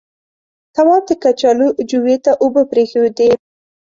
تواب 0.75 1.03
د 1.09 1.11
کچالو 1.23 1.67
جويې 1.89 2.17
ته 2.25 2.31
اوبه 2.43 2.61
پرېښودې. 2.71 3.29